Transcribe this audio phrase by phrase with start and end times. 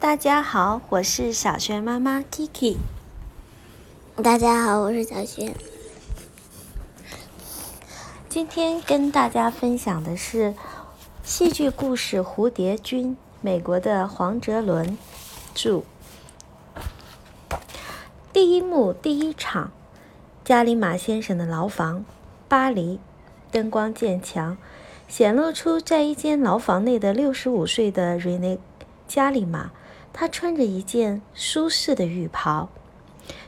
[0.00, 2.78] 大家好，我是小轩妈妈 Kiki。
[4.22, 5.54] 大家好，我是小轩。
[8.26, 10.54] 今天跟大家分享的是
[11.22, 14.96] 戏剧故事《蝴蝶君》，美国的黄哲伦
[15.54, 15.82] 著。
[18.32, 19.70] 第一幕第一场，
[20.42, 22.06] 加里马先生的牢房，
[22.48, 22.98] 巴黎，
[23.52, 24.56] 灯光渐强，
[25.08, 28.58] 显露出在一间牢房内的六十五岁的瑞内
[29.06, 29.70] 加里马。
[30.12, 32.68] 他穿着一件舒适的浴袍，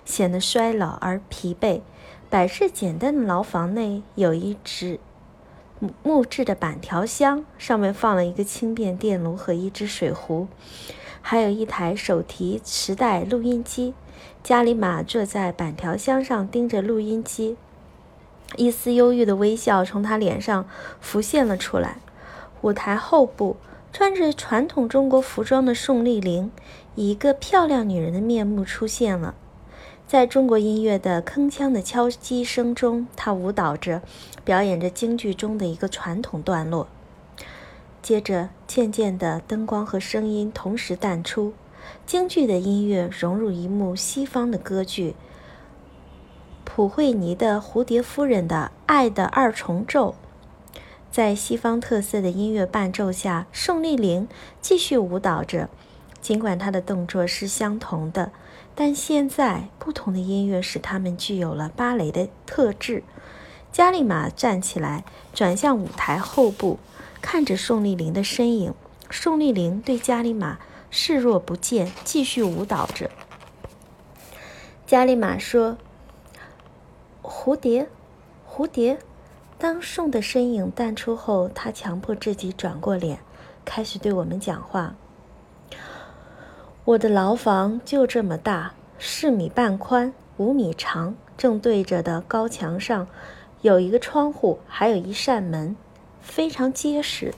[0.04, 1.82] 显得衰老而疲惫。
[2.30, 4.98] 摆设简单的牢房内有一只
[6.02, 10.48] 木质的板条箱，上面放了一个轻便电炉和一只水壶，
[11.20, 13.92] 还有一台手提磁带录音机。
[14.42, 17.56] 加里马坐在板条箱上，盯着录音机，
[18.56, 20.66] 一丝忧郁的微笑从他脸上
[21.00, 21.98] 浮现了出来。
[22.62, 23.56] 舞台后部。
[23.92, 26.50] 穿着传统中国服装的宋丽玲，
[26.94, 29.34] 以一个漂亮女人的面目出现了。
[30.06, 34.00] 在中国音乐的铿锵的敲击声中，她舞蹈着，
[34.44, 36.88] 表演着京剧中的一个传统段落。
[38.00, 41.52] 接着，渐渐的，灯光和声音同时淡出，
[42.06, 45.14] 京剧的音乐融入一幕西方的歌剧——
[46.64, 50.14] 普惠尼的《蝴蝶夫人的爱的二重奏》。
[51.12, 54.26] 在西方特色的音乐伴奏下，宋丽玲
[54.62, 55.68] 继续舞蹈着。
[56.22, 58.32] 尽管她的动作是相同的，
[58.74, 63.02] 但现在不同的音乐使他们具有了芭蕾的特质。
[63.70, 65.04] 加利马站起来，
[65.34, 66.78] 转向舞台后部，
[67.20, 68.72] 看着宋丽玲的身影。
[69.10, 70.58] 宋丽玲对加利马
[70.90, 73.10] 视若不见，继续舞蹈着。
[74.86, 75.76] 加利马说
[77.22, 77.90] ：“蝴蝶，
[78.50, 78.98] 蝴蝶。”
[79.62, 83.20] 当宋的身影淡出后，他强迫自己转过脸，
[83.64, 84.96] 开始对我们讲话。
[86.84, 91.14] 我的牢房就这么大，四米半宽，五米长。
[91.38, 93.06] 正对着的高墙上
[93.60, 95.76] 有一个窗户，还有一扇门，
[96.20, 97.32] 非常结实。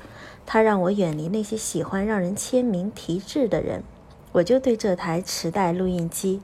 [0.46, 3.84] 他让我远离那些喜欢让人签名题字的人。
[4.32, 6.40] 我就对这台磁带录音机、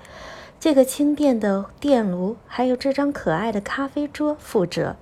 [0.59, 4.97] 这个轻便的电炉，还有这张可爱的咖啡桌负责。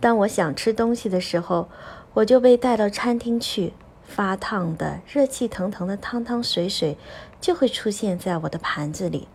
[0.00, 1.68] 当我想吃东西的时候，
[2.14, 3.72] 我就被带到餐厅去。
[4.04, 6.96] 发烫的、热气腾腾的汤汤水水
[7.42, 9.28] 就会出现在我的盘子里。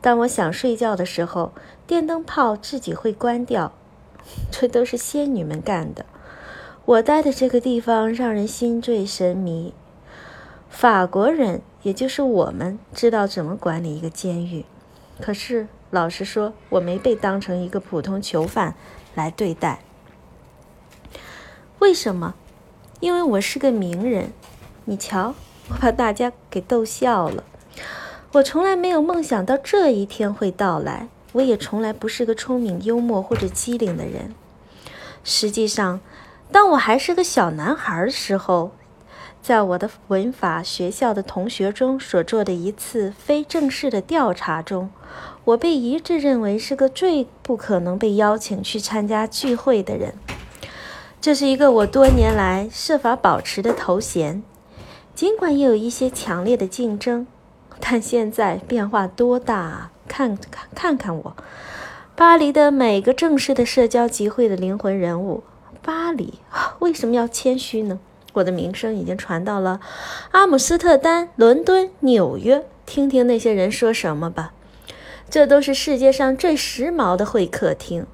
[0.00, 1.52] 当我想睡觉的时候，
[1.86, 3.72] 电灯泡自己会关掉。
[4.50, 6.04] 这都是仙女们干的。
[6.86, 9.72] 我待的这个地方让人心醉神迷。
[10.68, 14.64] 法国人，也就是我们，知道怎么管理一个监狱。
[15.20, 18.74] 可是，老实说，我没被当成一个普通囚犯。
[19.14, 19.80] 来对待？
[21.78, 22.34] 为什么？
[23.00, 24.32] 因为我是个名人。
[24.86, 25.34] 你瞧，
[25.68, 27.44] 我把大家给逗笑了。
[28.32, 31.08] 我从来没有梦想到这一天会到来。
[31.32, 34.34] 我也从来不是个聪明、幽默或者机灵的人。
[35.24, 36.00] 实际上，
[36.52, 38.72] 当我还是个小男孩的时候，
[39.44, 44.88] 在我的文法学校的同学中所做的一次非正式的调查中。
[45.44, 50.14] 我被一致认为是个最不可能被邀请去参加聚会的人。
[51.20, 54.42] 这是一个我多年来设法保持的头衔，
[55.14, 57.26] 尽管也有一些强烈的竞争，
[57.78, 59.92] 但现在变化多大啊！
[60.08, 61.36] 看看看看我，
[62.16, 65.44] 巴黎的每个正式的社交集会的灵魂人物。
[65.82, 66.38] 巴黎
[66.78, 68.00] 为什么要谦虚呢？
[68.34, 69.80] 我的名声已经传到了
[70.32, 74.52] 阿姆斯特丹、伦敦、纽约，听听那些人说什么吧。
[75.30, 78.06] 这都是世界上最时髦的会客厅，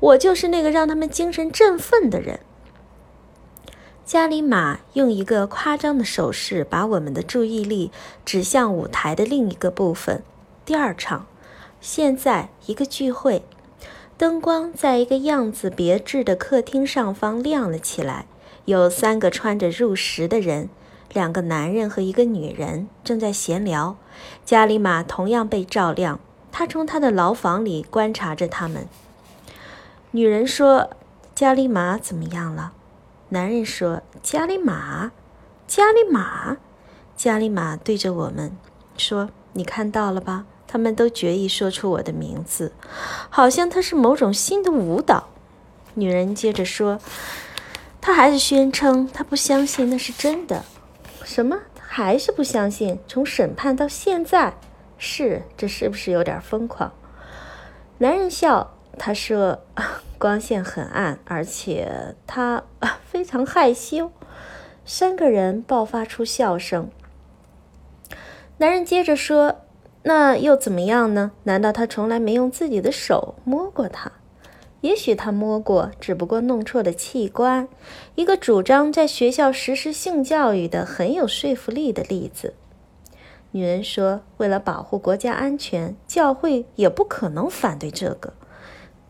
[0.00, 2.40] 我就是那个让他们精神振奋的人。
[4.04, 7.90] 加里马用一个夸张的手势把我们的注意力
[8.24, 10.22] 指向舞台的另一个部分。
[10.64, 11.26] 第二场，
[11.80, 13.42] 现在一个聚会，
[14.16, 18.26] 灯光在一个样子别致的客厅上方亮了起来，
[18.66, 20.68] 有三个穿着入时的人，
[21.12, 23.96] 两个男人和一个女人正在闲聊。
[24.44, 26.20] 加里马同样被照亮。
[26.52, 28.88] 他从他的牢房里观察着他们。
[30.12, 30.90] 女人说
[31.34, 32.72] ：“加里马怎么样了？”
[33.28, 35.12] 男人说：“加里马，
[35.66, 36.56] 加里马，
[37.14, 38.56] 加里马。”对着我们
[38.96, 40.46] 说：“你看到了吧？
[40.66, 42.72] 他们都决意说出我的名字，
[43.28, 45.28] 好像它是某种新的舞蹈。”
[45.94, 46.98] 女人接着说
[48.06, 50.64] ：“他还是宣称他不相信那是真的。
[51.24, 51.58] 什么？
[51.76, 53.00] 还是不相信？
[53.08, 54.54] 从审判到现在。”
[54.96, 56.92] 是，这是不是有点疯狂？
[57.98, 59.58] 男人笑，他说
[60.18, 62.62] ：“光线很暗，而且他
[63.04, 64.12] 非常害羞。”
[64.86, 66.88] 三个人爆发出笑声。
[68.58, 69.62] 男人接着说
[70.06, 71.32] ：“那又怎么样呢？
[71.42, 74.12] 难道他从来没用自己的手摸过她？
[74.86, 77.68] 也许他摸过，只不过弄错了器官。
[78.14, 82.54] 一个主张在学校实施性教育的很有说服力的例子。”
[83.50, 88.32] 女人说：“为了保护国家安全，教会也不可能反对这个。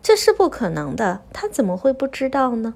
[0.02, 1.20] 这是不可能的。
[1.32, 2.74] 他怎么会不知道呢？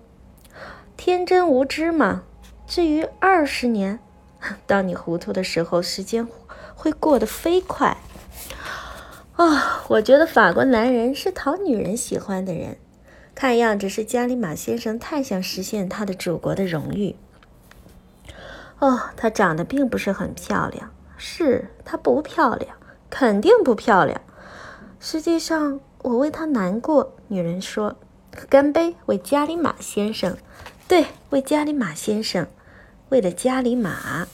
[0.97, 2.25] 天真无知嘛。
[2.67, 3.99] 至于二十年，
[4.67, 6.29] 当你糊涂的时候，时间……”
[6.75, 7.99] 会过得飞快
[9.37, 9.85] 啊！
[9.89, 12.79] 我觉得法国男人是讨女人喜欢的人，
[13.41, 17.17] 看样子是加里马先生太想实现他的祖国的荣誉。
[18.81, 22.77] 哦，她长得并不是很漂亮，是她不漂亮，
[23.09, 24.21] 肯定不漂亮。
[25.01, 27.15] 实际上，我为她难过。
[27.29, 27.97] 女人说
[28.51, 30.37] ：“干杯，为加里马先生。”
[30.87, 32.47] 对，为加里马先生，
[33.09, 34.29] 为了加里马。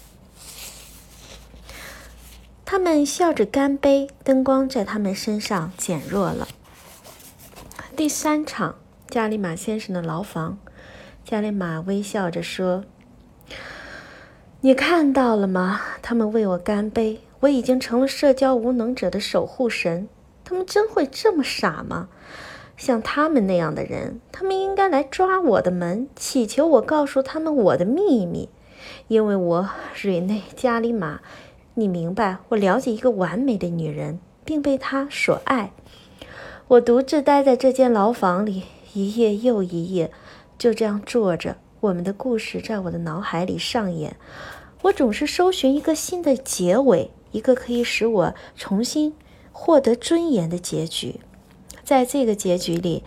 [2.64, 6.48] 他们笑着干杯，灯光在他们身上减弱了。
[7.94, 8.74] 第三场，
[9.16, 10.58] 加里马先生的牢房。
[11.24, 12.84] 加里马微笑着说
[14.60, 15.80] ：“你看到了吗？
[16.02, 17.22] 他们为我干杯。
[17.40, 20.06] 我已经成了社交无能者的守护神。
[20.44, 22.10] 他们真会这么傻吗？
[22.76, 28.50] 像他们那样的人，他们应该来抓我的门，祈求我告诉他们我的秘密，
[29.08, 31.20] 因为我瑞内加里马。”
[31.72, 35.72] 你明白，我了解一个完美的女人，并被她所爱。
[36.68, 38.64] 我独自待在这间牢房里，
[38.96, 40.10] 一夜又一夜，
[40.56, 41.58] 就这样坐着。
[41.80, 44.16] 我们的故事在我的脑海里上演。
[44.84, 49.14] 我总是搜寻一个新的结尾，一个可以使我重新
[49.52, 51.20] 获得尊严的结局。
[51.84, 53.04] 在这个结局里，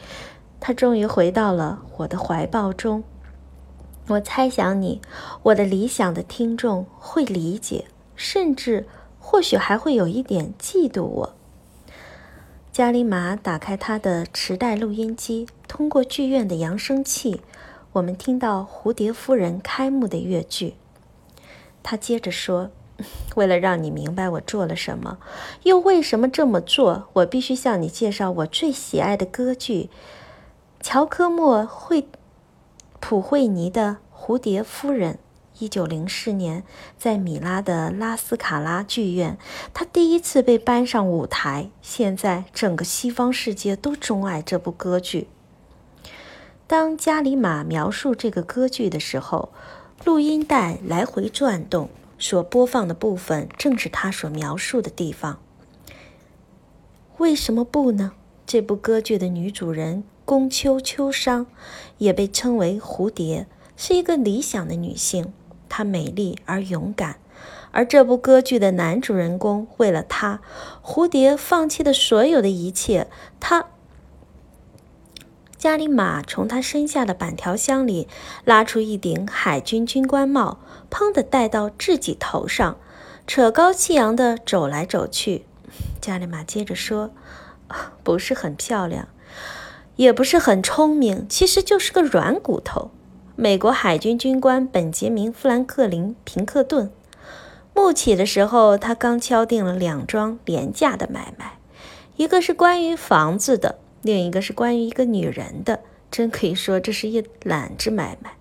[0.59, 3.03] 他终于回到了我的怀抱中。
[4.09, 5.01] 我猜想你，
[5.41, 7.85] 我的理想的听众会理解。
[8.15, 8.85] 甚至
[9.17, 11.35] 或许还会有一点嫉妒我。
[12.79, 17.41] 加里玛打开他的磁带录音机，通过剧院的扬声器，
[17.91, 20.75] 我们听到《蝴蝶夫人》开幕的乐句。
[21.83, 22.71] 他接着说
[23.35, 25.17] ：“为了让你明白我做了什么，
[25.63, 29.89] 又为什么这么做，我必须向你介绍我最喜爱的歌剧——
[30.79, 32.07] 乔科莫惠
[33.01, 35.15] 普惠尼的《蝴蝶夫人》。”
[35.59, 36.63] 一九零四年，
[36.97, 39.37] 在米拉的拉斯卡拉剧院，
[39.73, 41.69] 他第一次被搬上舞台。
[41.81, 45.27] 现在，整个西方世界都钟爱这部歌剧。
[46.65, 49.49] 当加里马描述这个歌剧的时候，
[50.05, 55.39] 录音带来回转动，所播放的部分正是他所描述的地方。
[57.17, 58.13] 为什么不呢？
[58.45, 61.47] 这部歌剧的女主人宫秋秋商，
[61.97, 63.45] 也被称为蝴蝶，
[63.75, 65.33] 是一个理想的女性。
[65.69, 67.17] 她美丽而勇敢，
[67.71, 70.41] 而这部歌剧的男主人公为了她，
[70.83, 73.07] 蝴蝶放弃了所有的一切。
[73.39, 73.67] 他
[75.57, 78.07] 加里马从他身下的板条箱里
[78.45, 82.77] 拉出一顶海军军官帽，砰的戴到自己头上，
[83.27, 85.45] 趾高气扬的走来走去。
[85.99, 87.11] 加里马接着说
[88.03, 89.09] ：“不是很漂亮，
[89.97, 92.91] 也不是很聪明，其实就是个软骨头。”
[93.41, 96.91] 美国海军军官本杰明·富兰克林·平克顿
[97.73, 101.57] 暮起的时候，他刚敲定了两桩廉价的买卖，
[102.17, 105.79] 一个是关于房子的，另一个是关于一个女人的。
[106.11, 108.33] 真可以说，这是一揽子买卖。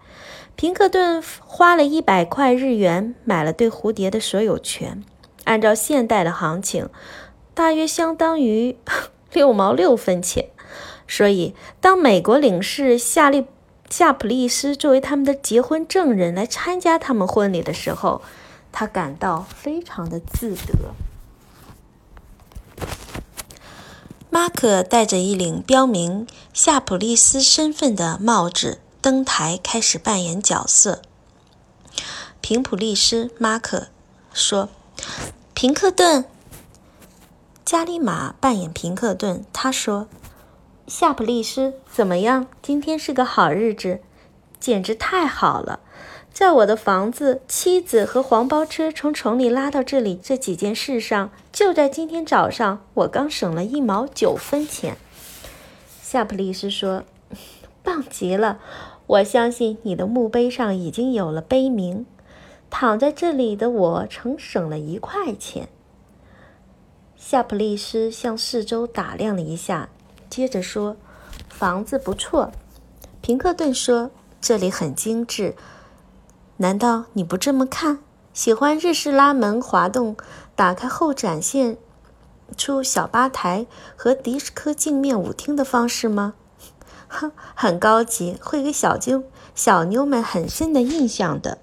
[0.57, 5.05] 平克顿花了一百块日元买了对蝴蝶的所有权，
[5.45, 6.89] 按照现代的行情，
[7.55, 8.77] 大约相当于
[9.33, 10.47] 六毛六分钱。
[11.07, 13.47] 所以，当美国领事夏利。
[13.91, 18.23] 夏普利斯作为他们的结婚证人来参加他们婚礼的时候，
[18.71, 20.95] 他感到非常的自得。
[24.31, 31.01] 马克戴着一领标明夏普利斯身份的帽子登台，开始扮演角色。
[32.43, 33.89] 平普利斯，马克
[34.33, 34.69] 说
[35.55, 36.27] ：“平克顿。”
[37.65, 40.07] 加里马扮演平克顿，他说。
[40.89, 42.47] 夏普利斯怎么样？
[42.63, 44.01] 今天是个好日子，
[44.59, 45.81] 简直太好了！
[46.33, 54.97] 在我的房子、妻子和黄包车从城里拉到这里这几件事上，就在今天早上，我刚省了一毛九分钱。
[56.01, 57.05] 夏普利斯说
[57.85, 58.59] ：“棒极了！
[59.09, 62.07] 我相信你的墓碑上已经有了碑铭。
[62.71, 65.69] 躺在这里的我，曾省了一块钱。”
[67.15, 69.91] 夏普利斯向四周打量了一下。
[70.31, 70.97] 接着说，
[71.49, 72.53] 房子不错。
[73.21, 75.55] 平克顿说：“这里很精致。
[76.59, 77.99] 难道你不这么看？
[78.33, 80.17] 喜欢日式拉门滑动
[80.55, 81.77] 打开后展现
[82.57, 83.67] 出小吧台
[83.97, 86.35] 和迪斯科镜面舞厅的方式吗？
[87.09, 91.59] 哼， 很高级，会给小妞小妞们很深的印象的。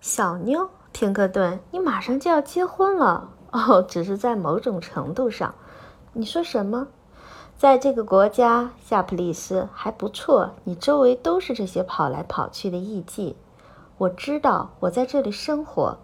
[0.00, 5.54] 小妞，平克顿，你马上就要结婚了哦，只是在某种程度上。
[6.16, 6.86] 你说什么？
[7.58, 10.52] 在这个国家，夏普利斯还不错。
[10.62, 13.34] 你周围都是这些跑来跑去的艺妓。
[13.98, 15.98] 我知道，我在这里生活。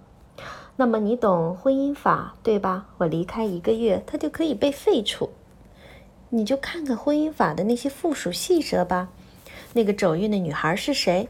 [0.75, 2.87] 那么你懂婚姻法，对吧？
[2.99, 5.31] 我离开一个月，它就可以被废除。
[6.31, 9.11] 你就看看婚姻法的那些附属细则吧。
[9.75, 11.29] 那个走运的女孩是谁？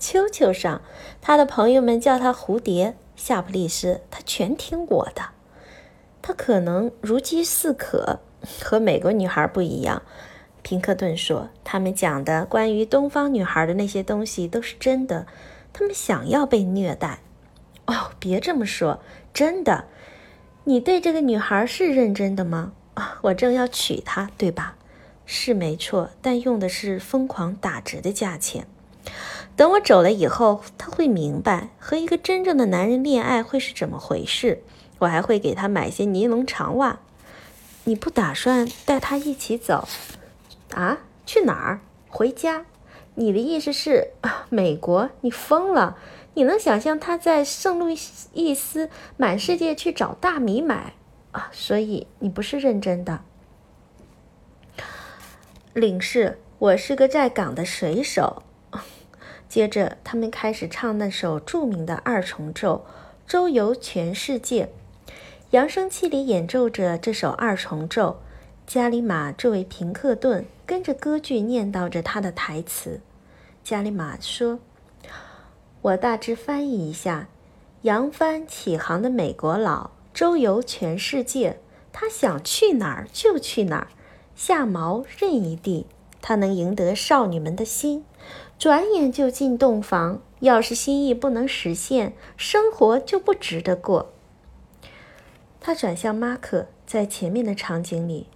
[0.00, 0.80] 秋秋上，
[1.20, 2.96] 他的朋友们叫她蝴蝶。
[3.14, 5.37] 夏普利斯，他全听我的。
[6.28, 8.20] 他可能如饥似渴。
[8.62, 10.02] 和美国女孩不一样，
[10.60, 15.26] 平克顿说：“他们讲的关于东方女孩的那些东西都是真的。
[15.72, 17.20] 他们想要被虐待。”
[17.86, 19.00] 哦，别这么说，
[19.32, 19.86] 真的。
[20.64, 22.72] 你对这个女孩是认真的吗？
[23.22, 24.76] 我正要娶她，对吧？
[25.24, 28.66] 是没错，但用的是疯狂打折的价钱。
[29.56, 34.62] 等我走了以后，她会明白和一个真正的男人恋爱会是怎么回事。
[34.98, 36.98] 我还会给他买些尼龙长袜。
[37.84, 39.88] 你不打算带他一起走，
[40.74, 40.98] 啊？
[41.24, 41.80] 去哪儿？
[42.08, 42.66] 回家？
[43.14, 44.12] 你的意思是
[44.48, 45.10] 美国？
[45.22, 45.96] 你疯了？
[46.34, 47.88] 你能想象他在圣路
[48.32, 50.94] 易斯满世界去找大米买
[51.32, 51.48] 啊？
[51.52, 53.20] 所以你不是认真的。
[55.72, 58.42] 领事，我是个在港的水手。
[59.48, 62.84] 接着，他们开始唱那首著名的二重奏，
[63.26, 64.70] 周游全世界。
[65.52, 68.20] 扬声器里演奏着这首二重奏，
[68.66, 73.00] 加里马作为平克顿跟着歌剧念叨着他的台词。
[73.64, 74.58] 加里马说
[75.80, 77.28] ：“我大致翻译一下：
[77.80, 81.58] 扬帆起航的美国佬周游全世界，
[81.94, 83.88] 他想去哪儿就去哪儿，
[84.36, 85.86] 下锚任意地，
[86.20, 88.04] 他能赢得少女们的心，
[88.58, 90.20] 转眼就进洞房。
[90.40, 94.12] 要是心意不能实现，生活就不值得过。”
[95.68, 98.26] 他转向马克，在前面的场景里，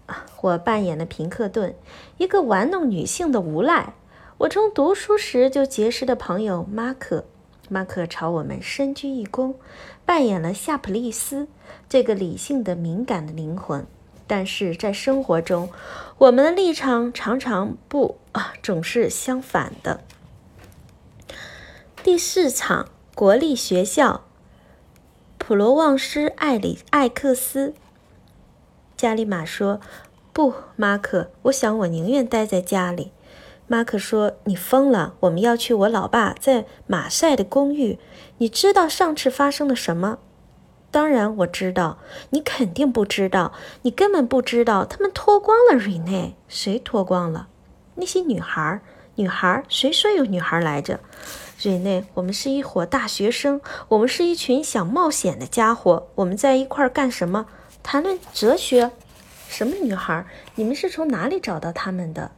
[0.42, 1.74] 我扮演了平克顿，
[2.18, 3.94] 一个玩弄女性的无赖。
[4.36, 7.24] 我从读书时就结识的朋友马克，
[7.70, 9.54] 马克朝我们深鞠一躬，
[10.04, 11.48] 扮演了夏普利斯，
[11.88, 13.86] 这个理性的、敏感的灵魂。
[14.26, 15.70] 但是在生活中，
[16.18, 20.02] 我们的立场常常不啊，总是相反的。
[22.02, 24.24] 第四场，国立学校。
[25.52, 27.74] 普罗旺斯艾里艾克斯，
[28.96, 29.82] 加里马说
[30.32, 33.12] ：“不，马可，我想我宁愿待在家里。”
[33.68, 35.14] 马可说：“你疯了！
[35.20, 37.98] 我们要去我老爸在马赛的公寓。
[38.38, 40.20] 你知道上次发生了什么？
[40.90, 41.98] 当然我知道。
[42.30, 43.52] 你肯定不知道。
[43.82, 44.86] 你根本不知道。
[44.86, 46.34] 他们脱光了瑞内。
[46.48, 47.48] 谁脱光了？
[47.96, 48.80] 那些女孩。
[49.16, 49.62] 女孩？
[49.68, 51.00] 谁说有女孩来着？”
[51.62, 56.08] 瑞内，我们是一伙大学生，我们是一群想冒险的家伙。
[56.16, 57.46] 我们在一块儿干什么？
[57.84, 58.90] 谈论哲学？
[59.48, 60.26] 什么女孩？
[60.56, 62.32] 你们是从哪里找到他们的？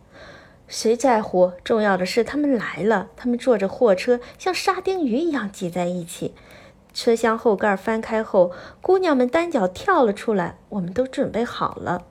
[0.68, 1.52] 谁在乎？
[1.64, 3.08] 重要的是他们来了。
[3.16, 6.34] 他们坐着货车，像沙丁鱼一样挤在一起。
[6.92, 8.52] 车厢后盖翻开后，
[8.82, 10.58] 姑娘们单脚跳了出来。
[10.68, 12.04] 我们都准备好了。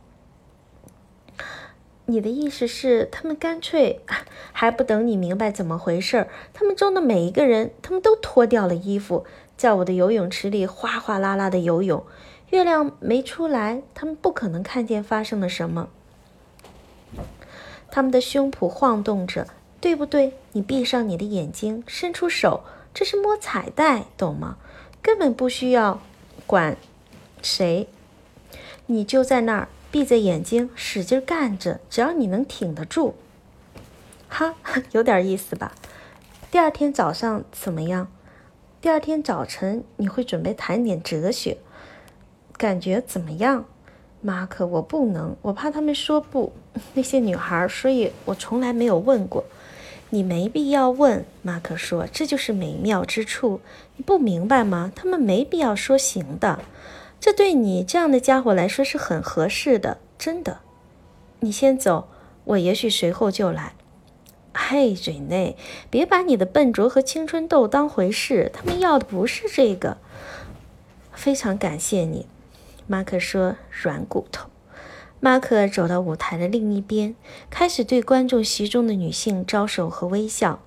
[2.05, 4.01] 你的意思是，他们干脆
[4.51, 6.27] 还不等你明白怎么回事儿？
[6.53, 12.03] 他们中的每一个人，他们都脱掉了衣服，在我的游泳池里哗哗啦啦的游泳。
[12.49, 15.89] 月亮没出来，他们不可能看见发生了什么。
[17.89, 19.47] 他们的胸脯晃动着，
[19.79, 20.33] 对不对？
[20.51, 24.57] 你闭上你的眼睛，伸出手，这是摸彩带，懂吗？
[25.01, 26.01] 根本不需要
[26.45, 26.75] 管
[27.41, 27.87] 谁，
[28.87, 29.69] 你就在那儿。
[29.93, 33.13] 闭着眼睛，使劲干着，只要你能挺得住，
[34.27, 34.55] 哈，
[34.91, 35.73] 有点意思吧？
[36.49, 38.07] 第二天早上怎么样？
[38.81, 41.59] 第二天早晨你会准备谈点哲学，
[42.57, 43.65] 感觉怎么样？
[44.21, 46.51] 马克，我不能，我怕他们说不，
[46.95, 49.45] 那些女孩，所以我从来没有问过。
[50.09, 53.61] 你没必要问，马克说，这就是美妙之处。
[53.97, 54.91] 你不明白吗？
[54.95, 56.59] 他们没必要说行的。
[57.23, 60.59] 这对你这样的家伙来说是很合适的，真的。
[61.39, 62.09] 你先走，
[62.43, 63.75] 我也许随后就来。
[64.53, 65.55] 嘿，瑞内，
[65.89, 69.99] 别把你的笨拙和青春痘当回事，他们要的不是这个。
[71.13, 72.27] 非常感谢你，
[72.87, 73.55] 马克说。
[73.71, 74.49] 软骨头。
[75.21, 77.15] 马克走到舞台的另一边，
[77.49, 80.59] 开始对观众席中的女性招手和微笑。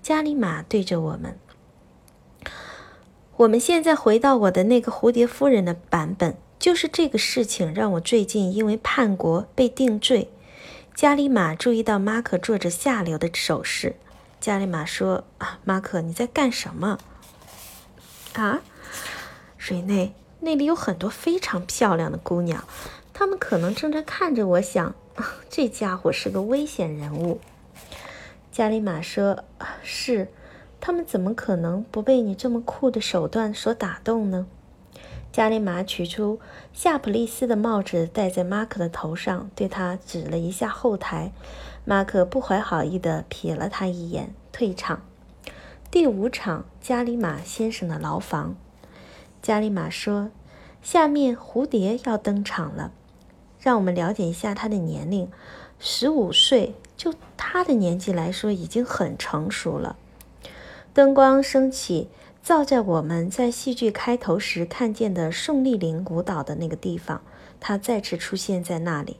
[0.00, 1.36] 加里玛对着我们。
[3.36, 10.30] 我们现在回到我的那个蝴蝶夫人的版本，就是这个事情让我最近因为叛国被定罪。
[10.94, 13.96] 加里马注意到马可做着下流的手势。
[14.40, 16.98] 加里马说：“啊，马可，你在干什么？”
[18.34, 18.60] 啊，
[19.58, 22.62] 瑞内，那里有很多非常漂亮的姑娘，
[23.12, 24.60] 她们可能正在看着我。
[24.60, 24.94] 想，
[25.50, 27.40] 这家伙是个危险人物。
[28.52, 29.42] 加里马说
[29.82, 30.28] ：“是。”
[30.86, 34.46] 他们怎么可能不被你这么酷的手段所打动呢？
[35.32, 36.38] 加里玛取出
[36.74, 41.32] 夏普利斯的帽子戴在马克的头上，对他指了一下后台。
[41.86, 45.00] 马克不怀好意地瞥了他一眼，退场。
[45.90, 48.54] 第五场，加里玛先生的牢房。
[49.40, 50.28] 加里玛说
[50.84, 52.92] ：“下面蝴蝶要登场了，
[53.58, 55.30] 让我们了解一下他的年龄。
[55.78, 59.96] 十五岁，就他的年纪来说，已经很成熟了。”
[60.94, 62.08] 灯光升起，
[62.40, 67.20] 照在我们在戏剧开头时看见的宋丽玲舞蹈的那个地方。
[67.58, 69.16] 她再次出现在那里。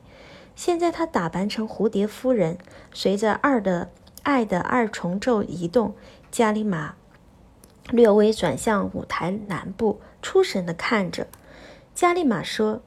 [0.55, 2.57] 现在她打扮成蝴蝶夫人，
[2.93, 3.89] 随着二的
[4.23, 5.93] 爱的二重奏移动。
[6.31, 6.95] 加里玛
[7.89, 11.27] 略微转向舞台南部，出神地看着。
[11.93, 12.81] 加里玛说：“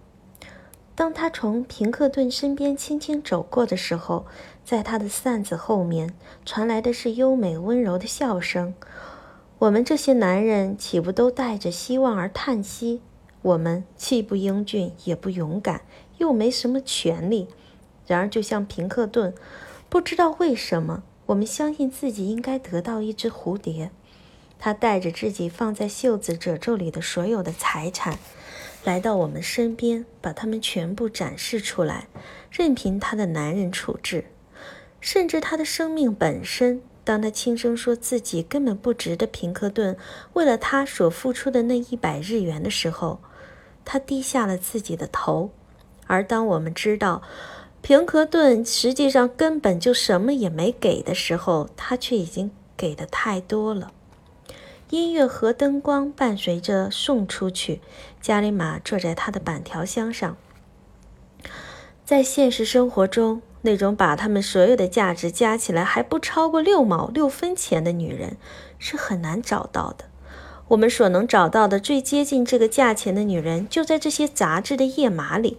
[0.99, 4.26] 当他从平克顿身边轻轻走过的时候。”
[4.69, 6.12] 在他的扇子后面
[6.45, 8.75] 传来的是优美温柔的笑声。
[9.61, 13.00] 我们这些男人岂不都带着希望而叹息？
[13.40, 15.81] 我们既不英俊，也不勇敢，
[16.19, 17.49] 又没什么权利。
[18.07, 19.33] 然而，就像平克顿，
[19.88, 23.90] 不知道为什么，我们相信自己应该得到一只蝴蝶。
[24.59, 28.19] 他带着自己放在袖子褶皱里的所有的财产，
[28.85, 32.09] 来到我们身边，把他们全部展示出来，
[32.51, 34.27] 任凭他的男人处置。
[35.01, 39.97] 甚至他的生命本身，当他轻声说自己根本不值得平克顿
[40.33, 43.21] 为了他所付出的那一百日元的时候，
[43.85, 45.51] 他低下了自己的头。
[46.07, 47.23] 而当我们知道
[47.83, 53.93] 平克顿实际上根本就什么也没给的时候，他却已经给的太多了。
[54.90, 57.81] 音乐和灯光伴随着送出去，
[58.20, 60.37] 加里玛坐在他的板条箱上。
[62.05, 63.42] 在现实生活中。
[63.62, 68.37] 那种把他们所有的价值加起来还不超过六毛六分钱的女人，
[68.79, 70.05] 是很难找到的。
[70.68, 75.59] 我们所能找到的最接近这个价钱的女人，就在这些杂志的页码里。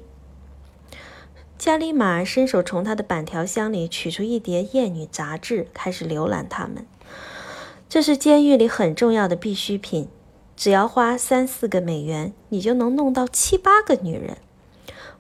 [1.58, 6.86] 加里玛伸手从他的板条箱里取出一叠艳女杂志，开始浏览它们。
[7.90, 10.08] 这是监狱里很重要的必需品，
[10.56, 14.38] 只要花三四个美元，你就能弄到七八个女人。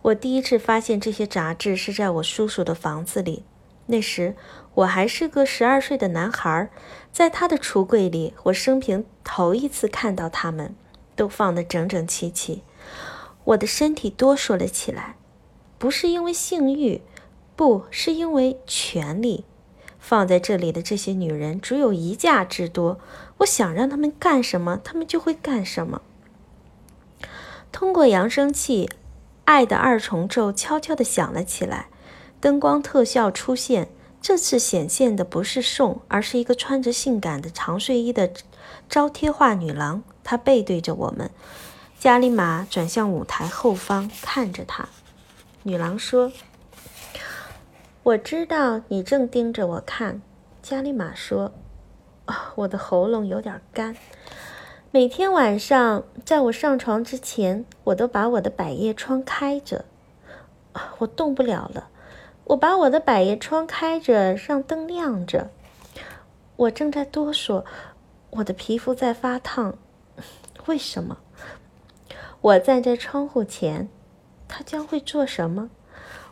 [0.04, 3.42] 我第一次发现这些杂志是在我叔叔的房子里。
[3.88, 4.36] 那时
[4.76, 6.70] 我还是个十二岁的男孩，
[7.12, 10.76] 在他的橱柜里，我生平头一次看到它们，
[11.16, 12.62] 都放得整整齐齐。
[13.46, 15.16] 我的身体哆嗦了起来，
[15.80, 17.02] 不是因为性欲，
[17.56, 19.46] 不是因为权力。
[20.10, 23.00] 放在这里的这些女人只有一价之多，
[23.38, 26.02] 我想让他们干什么，他们就会干什么。
[27.72, 28.89] 通过扬声器。
[29.45, 31.89] 爱的二重奏悄悄地响了起来，
[32.39, 33.89] 灯光特效出现。
[34.19, 38.32] 这次显现的不是宋，而是一个穿着性感的长睡衣的
[38.88, 40.04] 招贴画女郎。
[40.24, 41.30] 她背对着我们。
[42.00, 44.89] 加里玛转向舞台后方，看着她。
[45.63, 46.32] 女郎说
[48.10, 50.22] ：“我知道你正盯着我看。”
[50.63, 51.52] 加里玛说：“，
[52.56, 53.95] 我的喉咙有点干。”
[54.89, 59.86] 每天晚上，在我上床之前，我都把我的百叶窗开着。
[60.98, 61.89] 我动不了了，
[62.45, 65.52] 我把我的百叶窗开着，让灯亮着。
[66.56, 67.63] 我正在哆嗦，
[68.32, 69.78] 我的皮肤在发烫。
[70.65, 71.19] 为什么？
[72.41, 73.88] 我站在窗户前，
[74.48, 75.69] 他将会做什么？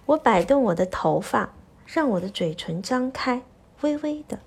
[0.07, 1.53] 我摆动我的头发，
[1.87, 3.41] 让我的嘴唇张开，
[3.81, 4.39] 微微的。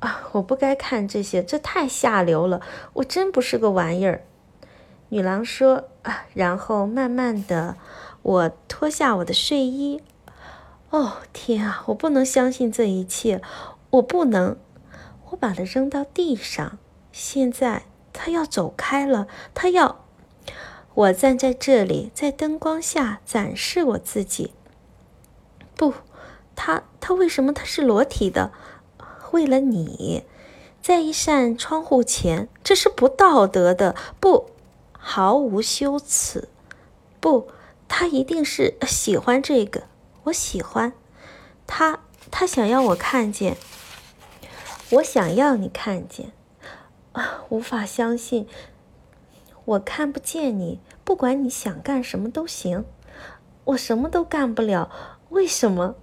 [0.00, 2.62] 啊我不该看这些，这太下流了。
[2.94, 4.24] 我真不是个玩意儿。
[5.10, 7.76] 女郎说，啊，然后慢慢的，
[8.22, 10.02] 我脱下我的睡衣。
[10.90, 11.84] 哦，天啊！
[11.88, 13.42] 我不能相信这一切，
[13.90, 14.56] 我不能。
[15.30, 16.78] 我把它扔到地上。
[17.12, 20.04] 现在他要走开了，他要。
[20.94, 24.52] 我站在这里，在灯光下展示我自己。
[25.76, 25.92] 不，
[26.56, 28.52] 他他为什么他是裸体的？
[29.32, 30.24] 为了你，
[30.80, 34.50] 在一扇窗户前，这是不道德的，不，
[34.92, 36.48] 毫无羞耻，
[37.18, 37.48] 不，
[37.88, 39.84] 他一定是喜欢这个，
[40.24, 40.92] 我喜欢
[41.66, 43.56] 他，他想要我看见，
[44.90, 46.30] 我想要你看见，
[47.12, 48.46] 啊无法相信，
[49.64, 50.80] 我看不见你。
[51.02, 52.84] 不管你想干什么都行，
[53.64, 54.90] 我什么都干不了。
[55.28, 55.96] 为什么？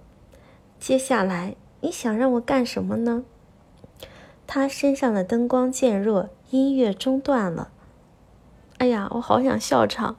[0.82, 3.22] 接下来你想让我干什么呢？
[4.48, 7.70] 他身上的灯光渐弱，音乐中断了。
[8.78, 10.16] 哎呀，我好想笑场。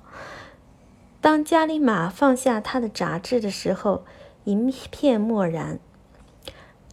[1.20, 4.06] 当加里马放下他的杂志的时候，
[4.46, 4.56] 一
[4.90, 5.80] 片漠然。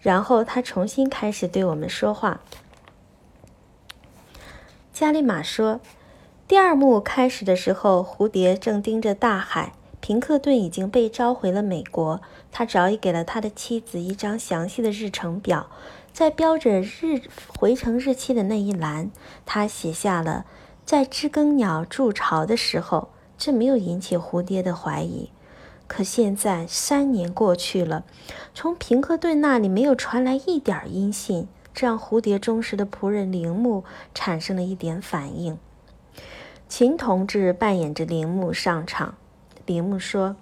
[0.03, 2.41] 然后他重新开始对我们说话。
[4.93, 5.81] 加里马说
[6.49, 9.75] ：“第二幕开始的时候，蝴蝶正盯着大海。
[10.01, 12.21] 平克顿已经被召回了美国。
[12.53, 15.71] 他早已给了他的妻子一张详细的日程表，
[16.13, 17.23] 在标着日
[17.59, 19.11] 回程日期的那一栏，
[19.47, 20.45] 他写下了
[20.85, 23.11] 在知更鸟筑巢的时候。
[23.39, 25.31] 这没有引起蝴蝶的怀疑。
[25.87, 28.05] 可现在三年过去了，
[28.55, 35.57] 从平克顿那里没有传来一点音信。”这让蝴蝶忠实的仆人铃木产生了一点反应。
[36.69, 39.15] 秦同志扮演着铃木上场。
[39.65, 40.37] 铃木说：“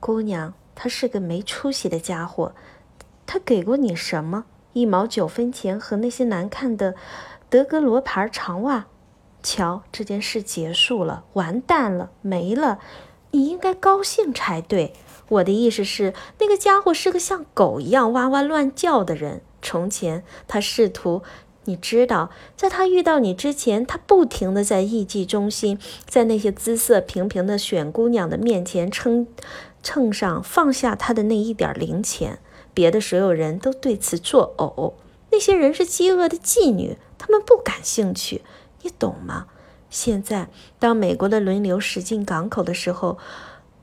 [0.00, 2.54] 姑娘，他是个没出息的家伙。
[3.26, 4.46] 他给过你什么？
[4.72, 6.94] 一毛九分钱和那些难看的
[7.50, 8.86] 德格罗牌长袜。
[9.42, 12.78] 瞧，这件事结束了，完蛋了，没了。
[13.32, 14.94] 你应该高兴才对。
[15.28, 21.22] 我的意思是，那个家伙是个像狗一样哇哇乱叫的人。”从前，他试图，
[21.64, 29.26] 你知道，在他遇到你之前，他不停地在艺伎中心，在那些姿色平平的选姑娘的面前称
[29.82, 32.38] 秤上放下他的那一点零钱。
[32.72, 34.94] 别的所有人都对此作呕。
[35.30, 38.42] 那些人是饥饿的妓女，他们不感兴趣，
[38.82, 39.46] 你懂吗？
[39.88, 43.18] 现在，当美国的轮流驶进港口的时候。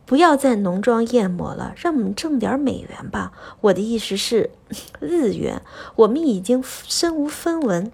[0.06, 3.34] 不要再浓妆艳抹了，让我们挣点美元吧。
[3.60, 4.52] 我的意思是，
[5.02, 5.62] 日元。
[5.98, 7.92] 我们已经身无分文。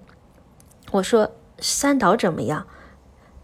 [0.92, 2.68] 我说，三岛怎么样？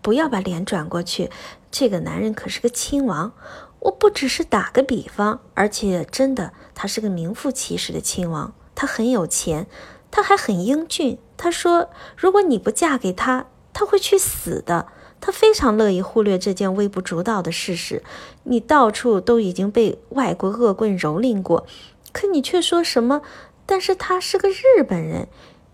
[0.04, 1.32] 不要把脸转过去。
[1.72, 3.34] 这个男人可是个亲王。
[3.80, 8.54] 我不只是打个比方，而且真的，他是个名副其实的亲王。
[8.76, 9.68] 他很有钱，
[10.12, 11.18] 他还很英俊。
[11.38, 14.88] 他说，如果你不嫁给他，他会去死的。
[15.22, 18.04] 他非常乐意忽略这件微不足道的事实。
[18.44, 21.65] 你到处都已经被外国恶棍蹂躏过，
[22.13, 23.22] 可你却说什么？
[23.65, 25.28] 但是他是个日本人，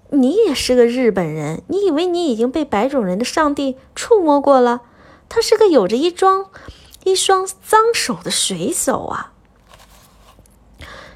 [0.10, 1.62] 你也是个日本人。
[1.68, 4.82] 你以为你已经被白种人的上帝触摸过了？
[5.30, 6.50] 他是个有着一桩
[7.06, 9.32] 一双脏手的水手啊！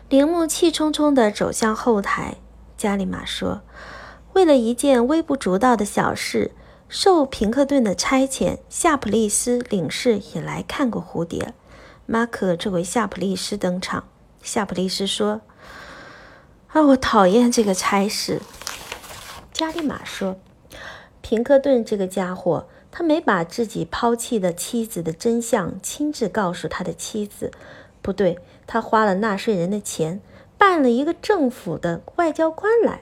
[0.07, 2.35] 铃木气冲冲地走向后台。
[2.77, 3.61] 加里马说
[4.33, 6.51] ：“为了一件微不足道的小事。”
[6.87, 11.53] 受平克顿的差遣，夏普利斯领事也来看过蝴蝶。
[12.07, 14.05] 马可这位夏普利斯登场。
[14.41, 15.41] 夏普利斯说
[16.73, 18.41] ：“啊，我讨厌这个差事。”
[19.53, 20.39] 加里马说
[21.21, 27.51] ：“平克顿这个家伙，他没把自己抛弃的妻子的真相亲自告诉他的妻子。
[28.01, 30.21] 不对，他花了纳税人的钱，
[30.57, 33.01] 办了一个政府的外交官来。”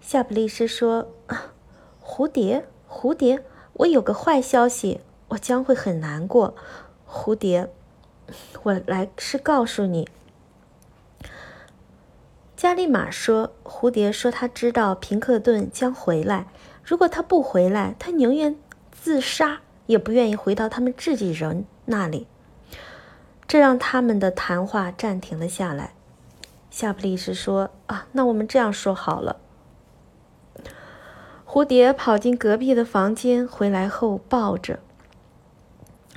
[0.00, 1.12] 夏普利斯说。
[2.04, 3.42] 蝴蝶，蝴蝶，
[3.74, 6.54] 我有个坏消息，我将会很难过。
[7.08, 7.70] 蝴蝶，
[8.64, 10.08] 我来是告诉你。
[12.54, 16.48] 加利玛说：“蝴蝶说他知道平克顿将回来，
[16.92, 18.54] 如果他不回来，他宁愿
[18.90, 22.26] 自杀，也不愿意回到他们自己人那里。”
[23.48, 25.94] 这让他们的谈话暂停了下来。
[26.70, 29.38] 夏普利斯说：“啊，那我们这样说好了。”
[31.48, 34.78] 蝴蝶跑进隔壁的房间，回来后抱着。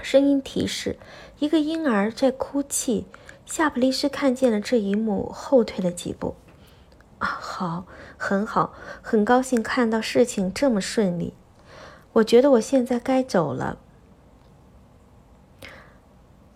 [0.02, 1.00] 声音提示：
[1.40, 3.08] 一个婴儿在哭泣。
[3.46, 6.36] 夏普利斯看见了这一幕，后退了几步。
[7.20, 7.86] 啊，好，
[8.18, 11.34] 很好，很高兴看到事情这么顺利。
[12.14, 13.78] 我觉得我现在该走了。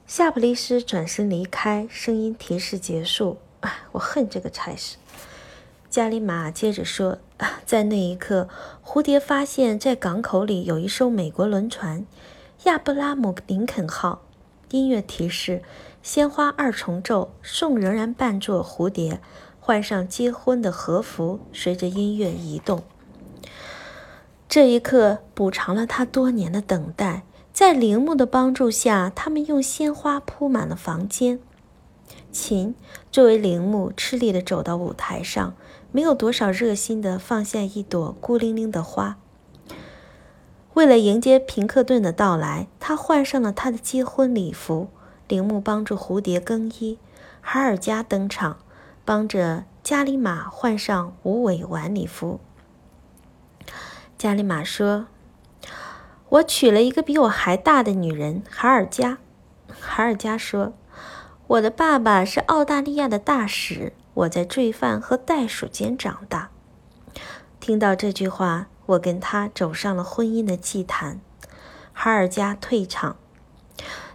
[0.07, 3.37] 夏普利斯转身离开，声音提示结束。
[3.59, 4.97] 唉，我恨这个差事。
[5.89, 7.17] 加里马接着说
[7.65, 8.47] ：“在那一刻，
[8.85, 12.05] 蝴蝶发现，在港口里有一艘美国轮船——
[12.65, 14.21] 亚布拉姆林肯号。
[14.69, 15.63] 音乐提示：
[16.01, 19.19] 鲜花二重奏，颂仍然扮作蝴蝶，
[19.69, 22.81] 换上结婚的和服，随着音乐移动。
[24.47, 27.21] 这一刻补偿了他多年的等待。
[27.53, 31.39] 在铃木的帮助下，他们用鲜花铺满了房间。
[32.31, 32.73] 琴
[33.11, 35.53] 作为铃木，吃力地走到舞台上。”
[35.93, 39.19] 没有多少热心的放下一朵孤零零的花。
[40.73, 44.87] 为了迎接平克顿的到来，他换上了他的结婚礼服。
[45.27, 46.97] 铃木帮助蝴蝶更衣，
[47.39, 48.57] 海尔加登场，
[49.09, 52.39] 帮着加里马换上无尾晚礼服。
[54.19, 55.07] 加里玛说
[56.29, 59.17] ：“我娶了一个比我还大的女人，海尔加。”
[59.81, 60.73] 海尔加说
[61.47, 66.51] ：“我的爸爸是澳大利亚的大使，我在罪犯和袋鼠间长大。”
[67.59, 71.19] 听到这句话，我跟他走上了婚姻的祭坛。
[71.91, 73.15] 海尔加退场，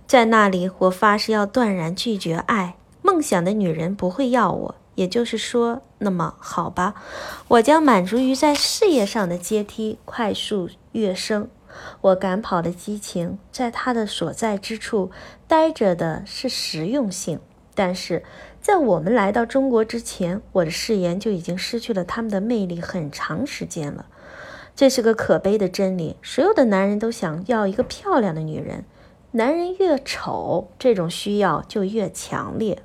[0.07, 2.77] 在那里，我发誓要断然拒绝爱。
[3.03, 4.75] 梦想的女人不会要我。
[4.95, 6.95] 也就是说，那么好吧，
[7.49, 11.49] 我将满足于在事业上的阶梯快速跃升。
[12.01, 15.11] 我赶跑的激情，在他的所在之处
[15.49, 17.41] 待着的是实用性。
[17.75, 18.23] 但是
[18.61, 24.07] 在我们来到中国之前，我的誓言就已经失去了他们的魅力很长时间了。
[24.77, 26.17] 这是个可悲的真理。
[26.23, 28.85] 所有的男人都想要一个漂亮的女人，
[29.33, 32.81] 男人越丑，这种需要就越强烈。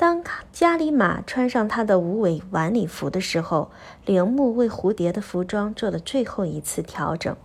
[0.00, 3.70] 当加里马穿上他的无尾晚礼服的时候，
[4.06, 7.36] 铃木为蝴蝶的服装做了最后一次调整。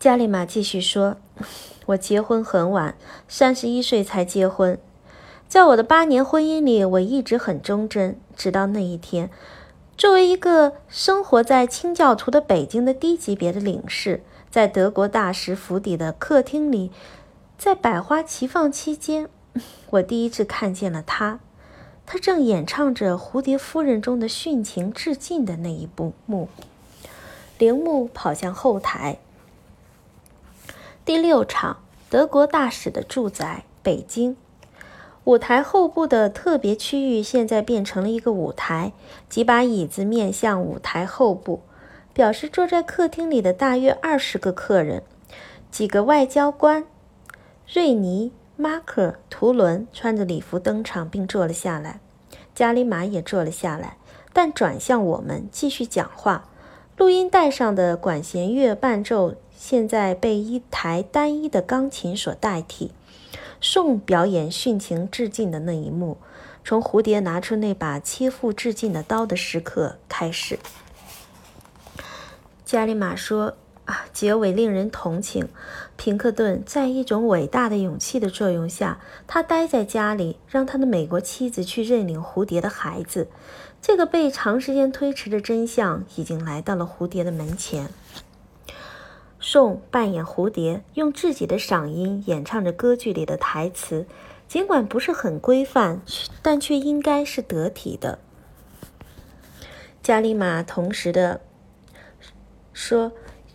[0.00, 1.16] 加里马继续说
[1.86, 2.96] ：“我结婚很晚，
[3.28, 4.76] 三十一岁才结婚。
[5.46, 9.30] 在我的八年婚姻里，我一直很忠贞，直到那一天。
[9.96, 16.90] 作为一个生活在清教徒的北京的低级别的领事，在德国大使府邸的客厅里，
[17.56, 19.28] 在百花齐放期间。”
[19.90, 21.40] 我第一次看见了他，
[22.06, 25.88] 他正演唱着《蝴蝶夫人》中的殉情致敬的那一
[26.26, 26.48] 幕。
[27.58, 29.18] 铃木跑向后台。
[31.04, 34.36] 第六场，德国大使的住宅，北京。
[35.24, 38.92] 舞台后部的特别区域现在变成了一个舞台，
[39.28, 41.60] 几把椅子面向舞台后部，
[42.14, 45.02] 表示坐在客厅里的大约二十个客人，
[45.70, 46.86] 几个外交官，
[47.66, 48.32] 瑞尼。
[48.60, 51.98] 马克·图伦穿着礼服登场，并坐了下来。
[52.54, 53.96] 加里马也坐了下来，
[54.34, 56.44] 但转向我们继续讲话。
[56.98, 62.92] 录音带上的管弦乐伴奏现在被一台单一的钢琴所代替。
[63.62, 66.18] 宋表演殉情致敬的那一幕，
[66.62, 70.58] 从蝴蝶拿出那把切腹致敬的刀的时刻开始。
[72.66, 73.56] 加里马说。
[74.12, 75.48] 结尾令人同情。
[76.00, 83.28] 平克顿在一种伟大的勇气的作用下，他待在家里，让他的美国妻子去认领蝴蝶的孩子。
[83.82, 87.90] 这个被长时间推迟的真相已经来到了蝴蝶的门前。
[89.38, 94.06] 宋扮演蝴蝶，用自己的嗓音演唱着歌剧里的台词，
[94.48, 96.00] 尽管不是很规范，
[96.40, 98.18] 但却应该是得体的。
[100.02, 101.42] 加里玛同时的
[102.72, 103.12] 说。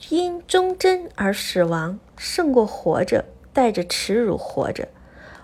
[0.09, 4.87] 因忠贞而死亡，胜过活着带着耻辱活着。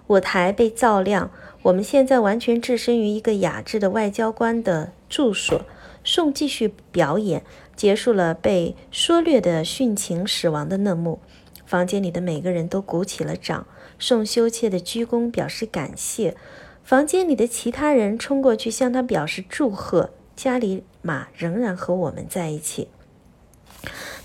[0.08, 1.32] 舞台被照亮，
[1.64, 5.62] 我们现在完全置身于一个雅致的外交官的住所。
[6.04, 7.44] 宋继续表演，
[7.76, 11.20] 结束了被缩略的殉情死亡的那幕。
[11.66, 13.66] 房间里的每个人都鼓起了掌。
[14.00, 16.36] 宋羞怯的鞠躬表示感谢。
[16.84, 20.10] 房间里的其他人冲过去向他表示祝贺。
[20.36, 22.88] 加里马仍然和我们在一起。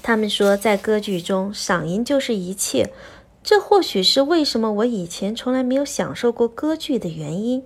[0.06, 2.92] 他们说，在歌剧中，嗓音就是一切。
[3.42, 7.64] 这或许是为什么我以前从来没有享受过歌剧的原因。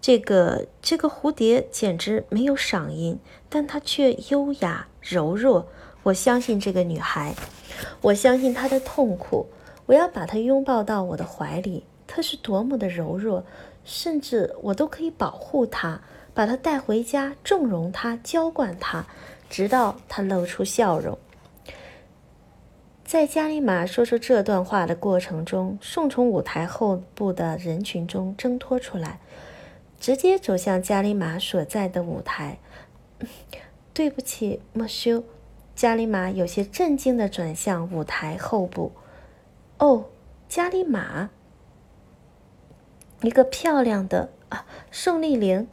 [0.00, 5.68] 这个这个蝴蝶简直没有嗓音，但它却优雅柔弱。
[6.02, 7.36] 我相信这个女孩，
[8.00, 9.46] 我相信她的痛苦。
[9.86, 11.84] 我要把她拥抱到我的怀里。
[12.08, 13.44] 她是多么的柔弱，
[13.84, 16.00] 甚至我都可以保护她，
[16.34, 19.06] 把她带回家，纵容她，娇惯她，
[19.48, 21.16] 直到她露出笑容。
[23.06, 29.20] 在加里马说出这段话的过程中，宋从舞台后部的人群中挣脱出来，
[30.00, 32.58] 直接走向加里马所在的舞台。
[33.94, 35.22] 对不起，莫修。
[35.76, 38.90] 加里马有些震惊地转向舞台后部。
[39.78, 40.06] 哦，
[40.48, 41.30] 加里马，
[43.22, 45.68] 一个漂亮的啊，宋丽玲，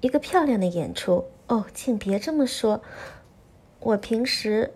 [0.00, 1.26] 一个漂亮的演出。
[1.48, 2.80] 哦，请别这么说，
[3.80, 4.72] 我平时，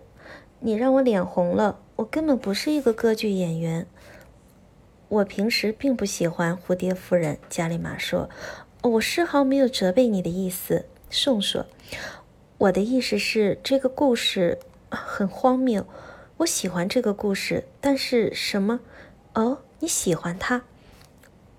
[0.59, 1.79] 你让我脸红了。
[1.97, 3.87] 我根本不是一个歌剧演员。
[5.07, 7.35] 我平时并不喜欢《蝴蝶夫人》。
[7.47, 8.29] 加里玛说
[8.83, 11.67] ：“我丝毫没有责备你的意思。”宋说
[12.57, 15.85] ：“我的意思是，这个故事很荒谬。
[16.37, 18.81] 我喜欢这个故事，但是什么？
[19.35, 20.63] 哦，你喜欢它？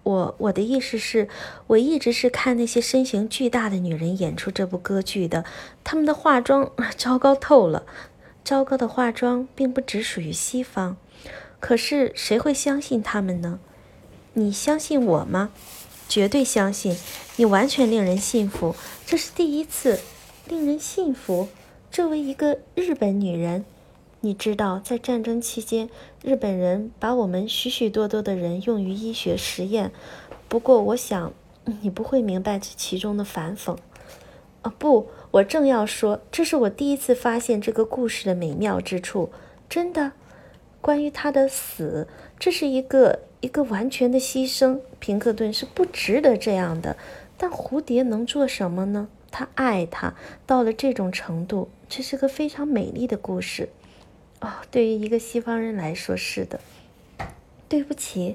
[0.03, 1.29] 我我的意思是，
[1.69, 5.45] 我一直是看那些身形巨大的女人演出这部歌剧的。
[5.83, 7.87] 她们的化妆 糟糕透了。”
[8.47, 10.97] 糟糕的化妆并不只属于西方，
[11.59, 13.59] 可是谁会相信他们呢？
[14.35, 15.51] 你相信我吗？
[16.09, 16.97] 绝对相信，
[17.35, 18.77] 你完全令人信服。
[19.05, 19.99] 这是第一次，
[20.47, 21.49] 令人信服。
[21.91, 23.65] 作为一个日本女人，
[24.21, 25.91] 你知道，在战争期间，
[26.23, 29.91] 日本人把我们许许多多的人用于医学实验。
[30.49, 31.33] 不过，我想
[31.81, 33.77] 你不会明白这其中的反讽。
[34.67, 39.31] 啊，不，我正要说，这是我第一次发现这个故事的美妙之处。
[39.69, 40.11] 真的，
[40.81, 44.81] 关于他的死，这是一个一个完全的牺牲。
[44.99, 46.97] 平克顿是不值得这样的。
[47.37, 49.07] 但蝴蝶能做什么呢？
[49.31, 50.15] 他爱他
[50.47, 53.69] 到了这种程度，这是个非常美丽的故事。
[54.41, 56.59] 哦，对于一个西方人来说，是的。
[57.69, 58.35] 对不起。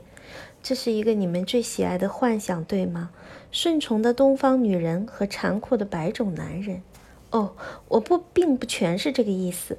[0.64, 3.10] 这是一个你们最喜爱的幻想，对吗？
[3.52, 6.82] 顺从的东方女人和残酷的白种男人。
[7.32, 7.54] 哦，
[7.90, 9.78] 我不，并不全是这个意思。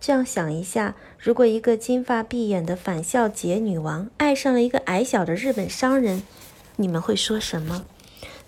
[0.00, 6.22] 这样想一下，如果一个金发碧眼的返校节女王爱上了一个矮小的日本商人，
[6.76, 7.84] 你们会说什么？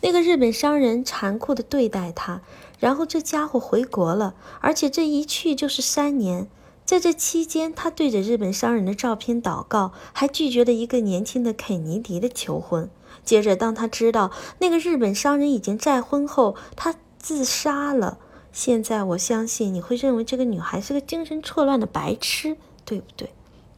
[0.01, 2.43] 那个日本商人残酷地对待她，
[2.79, 6.49] 然后这家伙回国了，而且这一去就是三年。
[6.85, 12.91] 在这期间，他对着日本商人的照片祷告，还拒绝了一个年轻的肯尼迪的求婚。
[13.25, 18.19] 接着，当他知道那个日本商人已经再婚后，他自杀了。
[18.53, 23.31] 现在，我相信你会认为这个女孩是个精神错乱的白痴，对不对？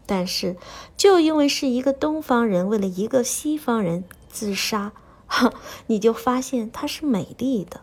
[0.04, 0.56] 但是，
[0.96, 4.92] 就因为是一个东方人为了一个西方人自杀，
[5.26, 5.52] 哈，
[5.88, 7.80] 你就发现她是美丽的。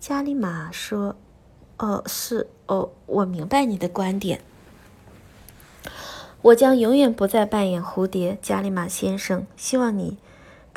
[0.00, 1.16] 加里玛说。
[1.80, 4.40] 哦，是哦，我明白你的观点。
[6.42, 9.46] 我将永远不再扮演蝴蝶，加里马先生。
[9.56, 10.18] 希望你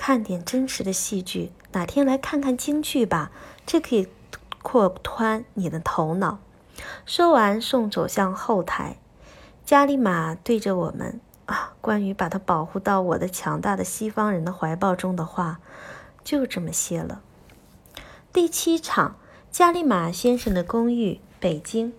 [0.03, 3.29] 看点真实的戏剧，哪天来看看京剧吧，
[3.67, 4.07] 这可以
[4.63, 6.39] 扩宽你的头脑。
[7.05, 8.97] 说完，送走向后台。
[9.63, 15.59] 加里马对着我们啊，关于把他保护到我的强大的西方人的怀抱中的话，
[16.23, 17.21] 就这么些了。
[18.33, 19.17] 第七场。
[19.51, 21.93] 加里马先生的公寓，北京。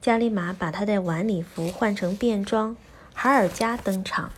[0.00, 2.76] 加里马把他的晚礼服换成便装，
[3.12, 4.32] 海尔加登场。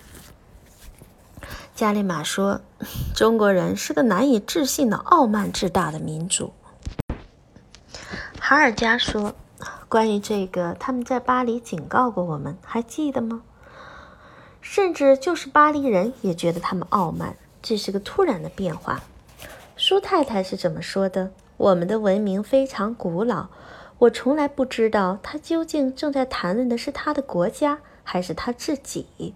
[1.76, 2.62] 加利马说
[3.14, 6.54] ：“中国人是个难以置信的傲慢自大的民族。”
[8.40, 9.34] 哈尔加说
[9.86, 13.42] ：“关于这个，他们在巴黎警告过我们，还记得吗？
[14.62, 17.36] 甚至就是巴黎人也觉得他们傲慢。
[17.60, 19.02] 这是个突然的变化。”
[19.76, 21.30] 舒太太是怎么说的？
[21.58, 23.48] 我们的文明非常古老，
[23.98, 29.34] 我从来不知道他究竟正在谈论的是他的国家还是他自己。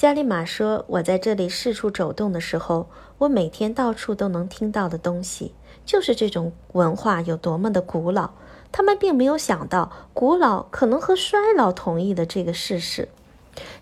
[0.00, 5.52] 加利马说：“我在这里四处走动的时候，我每天到处都能听到的东西，
[5.84, 8.30] 就是这种文化有多么的古老。
[8.72, 13.10] 他们并没有想到，古老可能和衰老同义的这个事实。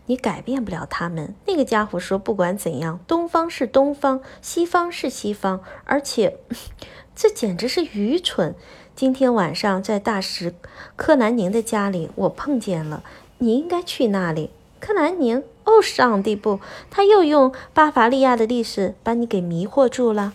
[0.06, 6.38] 你改变不了他们。”那个家伙说：“不管怎样，东方是东方，西方是西方，而且
[7.14, 8.56] ……”这简直是愚蠢！
[8.96, 10.52] 今天晚上在大使
[10.96, 13.04] 柯南宁的家里，我碰见了。
[13.38, 14.50] 你应该去那里。
[14.80, 15.44] 柯南宁？
[15.68, 16.60] 哦，上帝不！
[16.90, 20.32] 他又用巴伐利亚的历史把你给迷惑住了。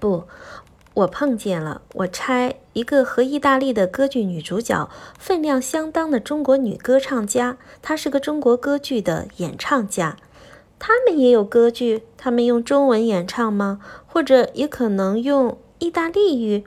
[0.00, 0.24] 不，
[0.94, 1.82] 我碰见了。
[1.92, 10.16] 我猜一个和意大利的歌剧女主角分量相当的中国女歌唱家，她是个中国歌剧的演唱家。
[10.78, 13.78] 他们也有歌剧，他们用中文演唱吗？
[14.06, 15.58] 或者也可能用？
[15.80, 16.64] 意大利语。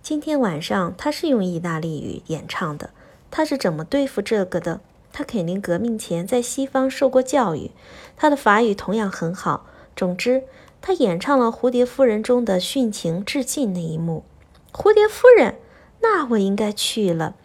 [0.00, 2.90] 今天晚上他是用意大利语演唱的。
[3.32, 4.80] 他是怎么对付这个的？
[5.14, 7.70] 他肯定革命前在西方受过教育。
[8.16, 9.66] 他的法语同样很好。
[9.94, 10.42] 总之，
[10.82, 14.24] 他演唱了《蝴蝶夫人》中的殉情致敬那一幕。
[14.72, 15.54] 蝴蝶夫人，
[16.02, 17.36] 那我应该去了。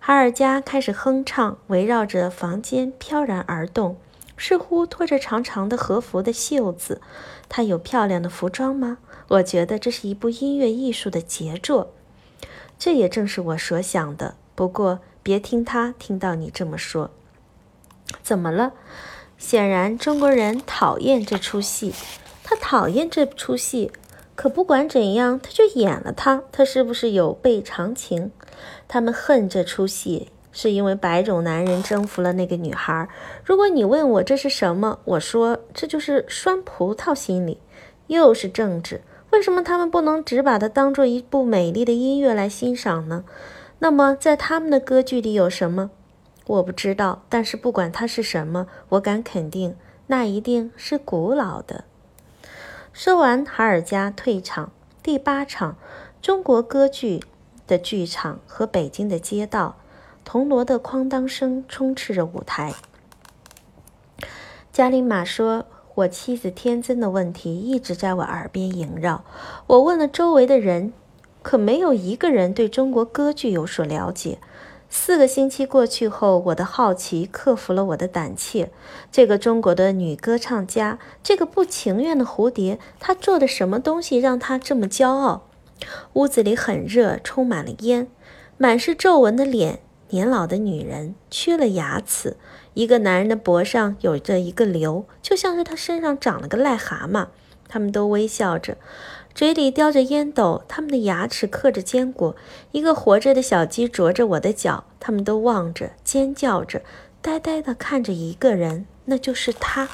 [0.00, 3.96] 哈尔加开始哼唱，围绕着房间飘然而动，
[4.36, 7.00] 似乎拖着长长的和服的袖子。
[7.48, 8.98] 她有漂亮的服装吗？
[9.28, 11.92] 我觉得这是一部音乐艺术的杰作，
[12.78, 14.34] 这也正是我所想的。
[14.54, 17.10] 不过，别听他听到你这么说。
[18.22, 18.74] 怎么了？
[19.36, 21.92] 显然中国人讨厌这出戏，
[22.44, 23.90] 他讨厌这出戏。
[24.36, 26.44] 可不管怎样，他就演了他。
[26.52, 28.30] 他是不是有悖常情？
[28.86, 33.08] 他们恨这出戏，是因为白种男人征服了那个女孩。
[33.44, 37.58] 如果你问我这是什么，我说这就是酸葡萄心理，
[38.06, 39.00] 又是政治。
[39.30, 43.24] 为什么他们不能只把它当做一部美丽的音乐来欣赏呢？
[43.78, 45.90] 那么，在他们的歌剧里有什么？
[46.46, 47.22] 我不知道。
[47.28, 51.84] 但是不管它是什么，我敢肯定，那一定是古老的。
[52.92, 54.72] 说完，哈尔加退场。
[55.02, 55.76] 第八场，
[56.22, 57.22] 中国歌剧
[57.66, 59.76] 的剧场和北京的街道，
[60.24, 62.74] 铜锣的哐当声充斥着舞台。
[64.72, 65.66] 加林玛说。
[65.96, 69.24] 我妻子天真的问题一直在我耳边萦绕。
[69.66, 70.92] 我问了周围的人，
[71.46, 74.38] 可没有一个人对中国歌剧有所了解。
[74.90, 78.72] 四个星期过去后，我的好奇克服了我的胆怯。
[79.12, 85.46] 这个中国的女歌唱家，这个不情愿的蝴蝶，她做的什么东西让她这么骄傲？
[86.14, 88.08] 屋子里很热，充满了烟，
[88.58, 89.78] 满是皱纹的脸，
[90.08, 92.36] 年老的女人，缺了牙齿。
[92.74, 97.28] 一个男人的脖上有着一个瘤，就像是他身上长了个癞蛤蟆。
[97.68, 98.76] 他们都微笑着。
[99.36, 102.34] 嘴里叼着烟斗，他们的牙齿嗑着坚果。
[102.72, 106.80] 一个活着的小鸡啄着我的脚，他们都望着，尖叫着，
[107.20, 109.90] 呆呆地看着一个人，那就是他。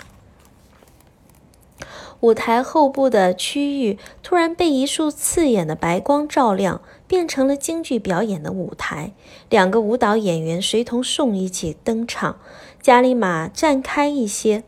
[2.20, 9.12] 舞台后部的区域突然被一束刺眼的白光照亮，变成了京剧表演的舞台。
[9.50, 12.38] 两个舞蹈演员随同宋一起登场，
[12.80, 14.62] 加里马站开一些，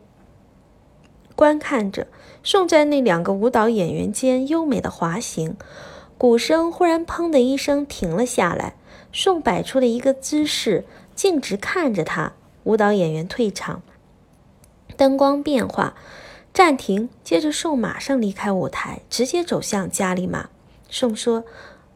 [1.33, 2.07] 观看着。
[2.45, 5.57] 宋在那两个舞蹈演员间优美的滑行，
[6.15, 8.75] 鼓声忽然砰的一声停了下来。
[9.11, 10.85] 宋摆出了一个姿势，
[11.15, 12.33] 径直看着他。
[12.65, 13.81] 舞蹈演员退场，
[14.95, 15.95] 灯光变化，
[16.53, 17.09] 暂停。
[17.23, 20.49] 接着宋马上离开舞台，直接走向加里马。
[20.87, 21.45] 宋说：“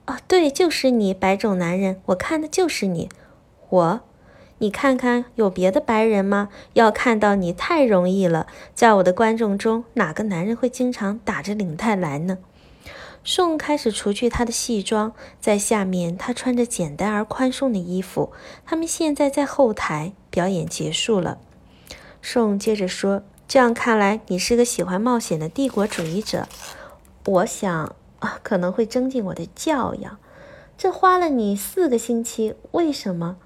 [0.07, 3.07] 哦，对，就是你，白种男人，我看的就是你。
[3.69, 4.01] 我。”
[4.59, 6.49] 你看看，有别的白人吗？
[6.73, 8.47] 要看到你太容易了。
[8.75, 12.37] 在我的观众中，哪个男人会经常打着领带来呢？
[13.23, 18.31] 宋开始除去他的戏装，在下面他穿着简单而宽松的衣服。
[18.65, 21.37] 他们现在在后台，表演结束了。
[22.21, 26.47] 宋接着说：“这样看来，你是个喜欢冒险的帝国主义者。
[27.25, 30.17] 我想啊，可能会增进我的教养。
[30.77, 33.37] 这花了你四个星期，为什么？”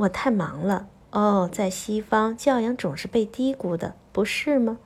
[0.00, 4.78] 我太忙了哦，在西方教养总是被低估的，不是吗？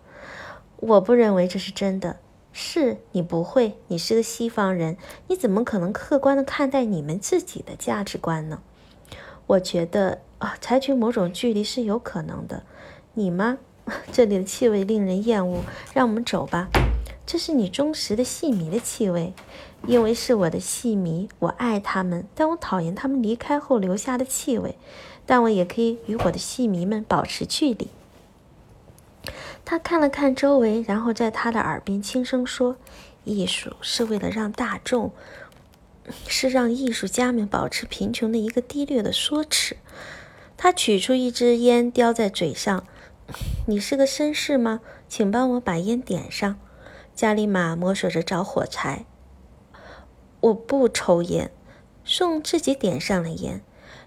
[0.77, 2.17] 我不认为这是真的。
[2.53, 4.97] 是你不会，你是个西方人，
[5.29, 8.61] 你怎么可能客观的看待你们自己的价值观呢？
[9.47, 12.65] 我觉得啊，采取某种距离是有可能的。
[13.13, 13.59] 你吗？
[14.11, 15.61] 这里的气味令人厌恶，
[15.93, 16.69] 让我们走吧。
[17.27, 19.33] 这是你忠实的戏迷的气味，
[19.87, 24.77] 因为是我的戏迷，我爱他们，但我讨厌他们离开后留下的气味。
[25.27, 27.89] 但我也可以与我的戏迷们保持距离。
[29.65, 32.77] 他看了看周围，然后在他的耳边轻声说
[33.25, 35.13] ：“艺术是为了让大众，
[36.29, 39.77] 是让艺术家们保持贫穷的一个低劣的说辞。”
[40.59, 42.85] 他取出一支烟，叼在嘴上。
[43.67, 44.81] “你是个绅士吗？
[45.09, 46.57] 请帮我把烟点上。”
[47.17, 49.07] 加里马摸索着找火柴。
[50.45, 51.51] 我不抽烟。
[52.05, 53.63] 宋自己点上了烟。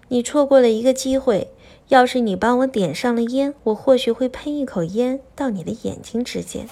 [0.08, 1.52] 你错过了一个机会。
[1.88, 6.68] 要是你帮我点上了烟，我或许会喷一口烟到你的眼睛之间。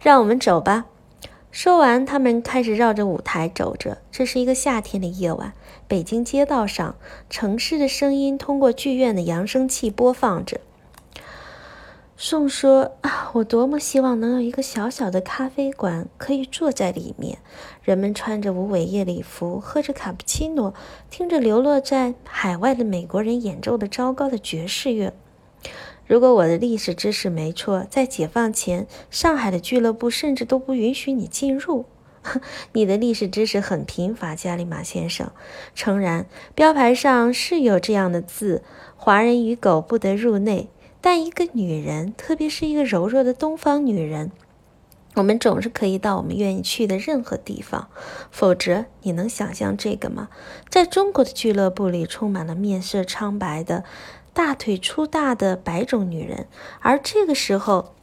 [0.00, 0.86] 让我们走吧。
[1.50, 3.98] 说完，他们开始绕着舞台走着。
[4.10, 5.52] 这是一个夏天的夜晚，
[5.86, 6.96] 北京街道上，
[7.28, 10.58] 城市的声音通过剧院的扬声器播放着。
[12.22, 17.38] 宋说：“啊，我多么希望能有一个小小的咖啡馆，可以坐在里面，
[17.82, 20.74] 人们穿着无尾夜礼服，喝着卡布奇诺，
[21.08, 25.14] 听着流落在海外的美国人演奏的糟糕的爵士乐。
[26.06, 31.86] 如果我的历史知识没错，在解放前，上海的俱乐部甚至都不允许你进入。
[32.74, 35.32] 你的历史知识很贫乏，加里马先生。
[35.74, 38.62] 诚然，标牌上是有这样的字：
[38.94, 40.68] 华人与狗不得入内。”
[41.00, 44.30] 但一个女人，特别是一个柔弱的东方女人，
[45.14, 47.88] 我们总是可以到我们愿意去的任何地方。
[48.30, 50.28] 否则，你能想象这个吗？
[50.68, 53.84] 在中国的俱乐部里，充满了面色苍白的、
[54.32, 56.46] 大腿粗大的白种女人，
[56.80, 57.94] 而这个时候，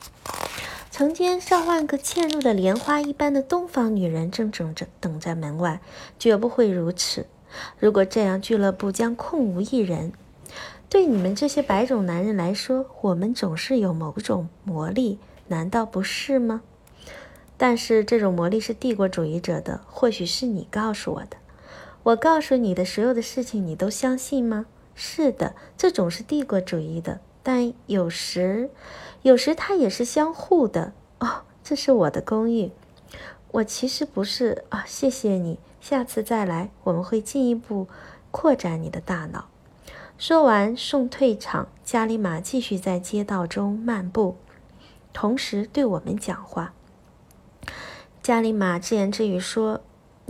[0.89, 5.79] 成千上万个嵌入的莲花一般的东方女人正等着等在门外。
[6.17, 7.27] 绝不会如此。
[7.79, 10.11] 如果这样，俱乐部将空无一人。
[10.89, 16.61] 对你们这些白种男人来说，我们总是有某种魔力，难道不是吗？
[17.57, 21.37] 但是这种魔力是帝国主义者的，或许是你告诉我的。
[22.03, 24.65] 我告诉你的所有的事情，你都相信吗？
[24.95, 28.69] 是的，这种是帝国主义的，但有时，
[29.23, 30.93] 有时它也是相互的。
[31.19, 32.71] 哦，这是我的公寓。
[33.51, 37.87] 我其实不是啊，谢谢你，下次再来，我们会进一步
[38.31, 39.49] 扩展你的大脑。
[40.17, 41.67] 说完，送退场。
[41.83, 44.35] 加里马继续在街道中漫步，
[45.13, 46.73] 同时对我们讲话。
[48.23, 49.81] 加里马自言自语说：“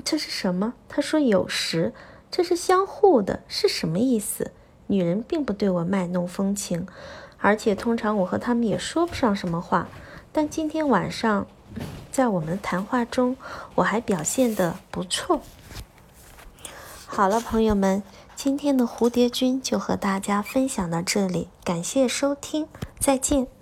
[0.04, 1.94] 这是什么？”他说：“有时，
[2.30, 4.52] 这是相互的，是什么意思？”
[4.88, 6.86] 女人并不对我卖弄风情，
[7.40, 9.88] 而且通常我和他们也说不上什么话。
[10.34, 11.48] 但今天晚上，
[12.12, 13.38] 在我们的谈话中，
[13.76, 15.42] 我还表现得不错。
[17.06, 18.04] 好了，朋友们，
[18.38, 22.68] 今天的蝴蝶君就和大家分享到这里，感谢收听，
[23.00, 23.57] 再见。